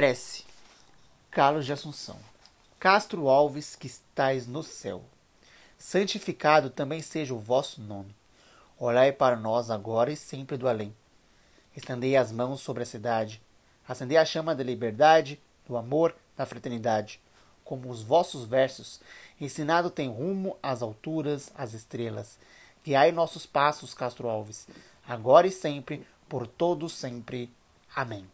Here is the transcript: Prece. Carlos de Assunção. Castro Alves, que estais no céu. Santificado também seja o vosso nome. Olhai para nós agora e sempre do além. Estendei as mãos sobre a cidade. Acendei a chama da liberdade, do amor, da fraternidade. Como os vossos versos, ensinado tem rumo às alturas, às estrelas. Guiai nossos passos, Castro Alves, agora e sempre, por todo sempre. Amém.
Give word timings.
Prece. 0.00 0.46
Carlos 1.30 1.66
de 1.66 1.74
Assunção. 1.74 2.16
Castro 2.78 3.28
Alves, 3.28 3.76
que 3.76 3.86
estais 3.86 4.46
no 4.46 4.62
céu. 4.62 5.04
Santificado 5.76 6.70
também 6.70 7.02
seja 7.02 7.34
o 7.34 7.38
vosso 7.38 7.82
nome. 7.82 8.16
Olhai 8.78 9.12
para 9.12 9.36
nós 9.36 9.70
agora 9.70 10.10
e 10.10 10.16
sempre 10.16 10.56
do 10.56 10.66
além. 10.66 10.96
Estendei 11.76 12.16
as 12.16 12.32
mãos 12.32 12.62
sobre 12.62 12.82
a 12.82 12.86
cidade. 12.86 13.42
Acendei 13.86 14.16
a 14.16 14.24
chama 14.24 14.54
da 14.54 14.64
liberdade, 14.64 15.38
do 15.68 15.76
amor, 15.76 16.16
da 16.34 16.46
fraternidade. 16.46 17.20
Como 17.62 17.90
os 17.90 18.02
vossos 18.02 18.46
versos, 18.46 19.02
ensinado 19.38 19.90
tem 19.90 20.08
rumo 20.08 20.56
às 20.62 20.80
alturas, 20.80 21.52
às 21.54 21.74
estrelas. 21.74 22.38
Guiai 22.82 23.12
nossos 23.12 23.44
passos, 23.44 23.92
Castro 23.92 24.30
Alves, 24.30 24.66
agora 25.06 25.46
e 25.46 25.50
sempre, 25.52 26.06
por 26.26 26.46
todo 26.46 26.88
sempre. 26.88 27.50
Amém. 27.94 28.26